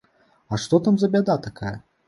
А 0.53 0.59
што 0.63 0.81
там 0.89 0.97
за 1.03 1.11
бяда 1.17 1.39
такая? 1.47 1.77